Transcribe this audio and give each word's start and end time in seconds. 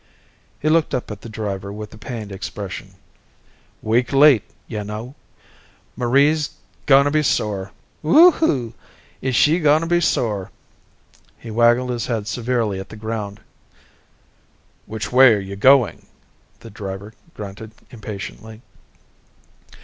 He 0.59 0.67
looked 0.67 0.95
up 0.95 1.11
at 1.11 1.21
the 1.21 1.29
driver 1.29 1.71
with 1.71 1.93
a 1.93 1.97
pained 1.99 2.31
expression. 2.31 2.95
"Week 3.83 4.11
late, 4.11 4.41
ya 4.67 4.81
know? 4.81 5.13
Marie's 5.95 6.49
gonna 6.87 7.11
be 7.11 7.21
sore 7.21 7.71
woo 8.01 8.31
hoo! 8.31 8.73
is 9.21 9.35
she 9.35 9.59
gonna 9.59 9.85
be 9.85 10.01
sore!" 10.01 10.49
He 11.37 11.51
waggled 11.51 11.91
his 11.91 12.07
head 12.07 12.27
severely 12.27 12.79
at 12.79 12.89
the 12.89 12.95
ground. 12.95 13.41
"Which 14.87 15.11
way 15.11 15.35
are 15.35 15.39
you 15.39 15.55
going?" 15.55 16.07
the 16.61 16.71
driver 16.71 17.13
grunted 17.35 17.69
impatiently. 17.91 18.63